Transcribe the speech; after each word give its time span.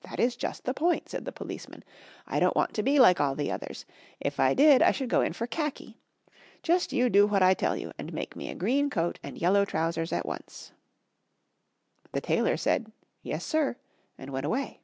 "That 0.00 0.18
is 0.18 0.34
just 0.34 0.64
the 0.64 0.74
point," 0.74 1.08
said 1.08 1.24
the 1.24 1.30
policeman. 1.30 1.84
"I 2.26 2.40
don't 2.40 2.56
want 2.56 2.74
to 2.74 2.82
be 2.82 2.98
like 2.98 3.20
all 3.20 3.36
the 3.36 3.52
others. 3.52 3.84
If 4.18 4.40
I 4.40 4.54
did 4.54 4.82
I 4.82 4.90
should 4.90 5.08
go 5.08 5.20
in 5.20 5.32
for 5.32 5.46
khaki. 5.46 6.00
Just 6.64 6.92
you 6.92 7.08
do 7.08 7.28
what 7.28 7.44
I 7.44 7.54
tell 7.54 7.76
you, 7.76 7.92
and 7.96 8.12
make 8.12 8.34
me 8.34 8.50
a 8.50 8.56
green 8.56 8.90
coat 8.90 9.20
and 9.22 9.38
yellow 9.38 9.64
trousers 9.64 10.12
at 10.12 10.26
once." 10.26 10.72
The 12.10 12.20
tailor 12.20 12.56
said, 12.56 12.90
"Yes, 13.22 13.44
sir," 13.44 13.76
and 14.18 14.30
went 14.32 14.46
away. 14.46 14.80